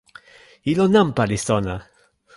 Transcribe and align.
ilo 0.71 0.85
nanpa 0.93 1.23
li 1.29 1.37
sona! 1.47 1.75